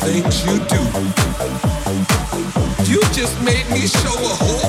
[0.00, 0.80] things you do.
[2.90, 4.59] You just made me show a whole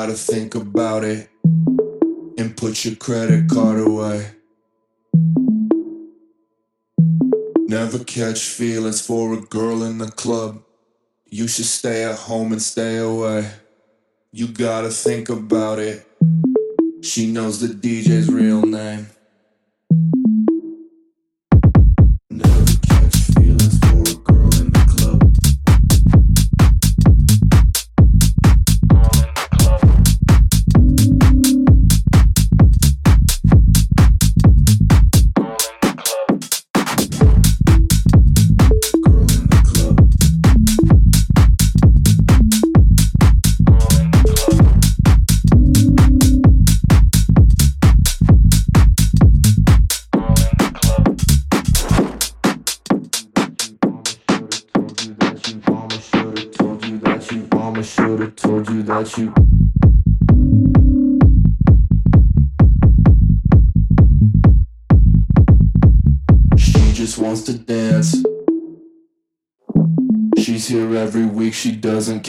[0.00, 1.28] gotta think about it
[2.38, 4.30] and put your credit card away.
[7.68, 10.62] Never catch feelings for a girl in the club.
[11.26, 13.50] You should stay at home and stay away.
[14.32, 16.08] You gotta think about it.
[17.02, 19.06] She knows the DJ's real name.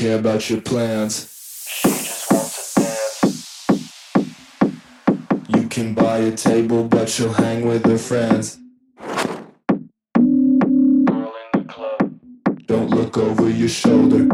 [0.01, 1.29] Care about your plans.
[1.67, 3.69] She just wants to dance.
[5.47, 8.57] You can buy a table, but she'll hang with her friends.
[10.15, 11.05] Girl in
[11.53, 12.19] the club.
[12.65, 14.27] Don't look over your shoulder.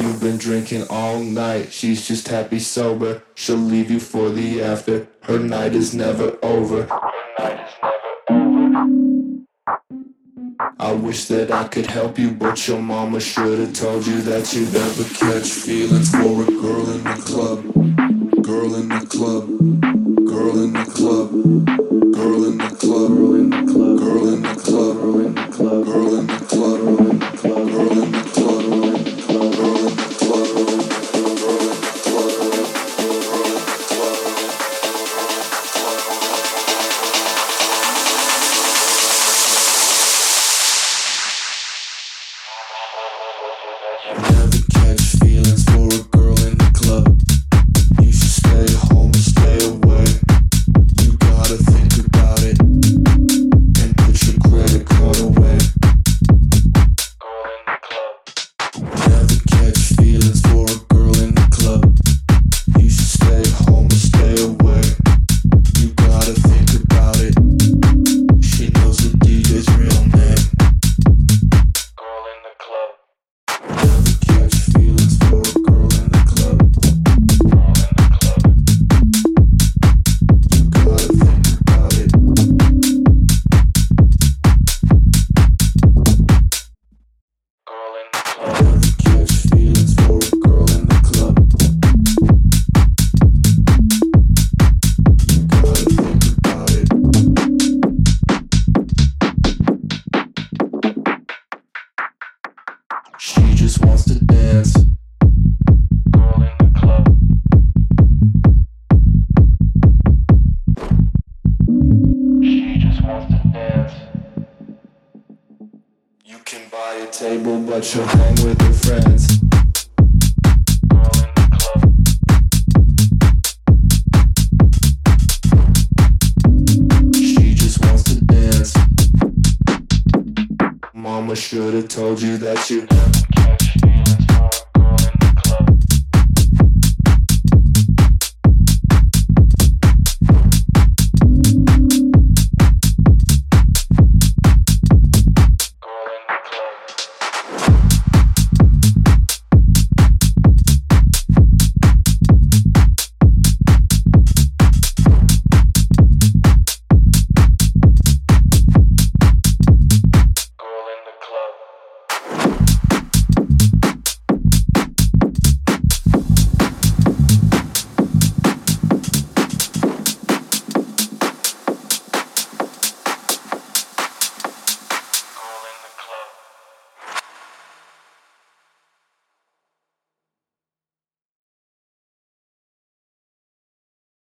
[0.00, 1.72] You've been drinking all night.
[1.72, 3.22] She's just happy sober.
[3.36, 5.06] She'll leave you for the after.
[5.22, 6.86] Her night is never over.
[6.86, 7.74] Her night is
[10.80, 14.54] I wish that I could help you, but your mama should have told you that
[14.54, 17.64] you'd never catch feelings for a girl in the club.
[18.44, 19.48] Girl in the club.
[20.24, 21.32] Girl in the club.
[22.14, 23.08] Girl in the club.
[23.10, 23.98] Girl in the club.
[23.98, 25.84] Girl in the club.
[25.84, 26.78] Girl in the club.
[26.78, 27.67] Girl in the club.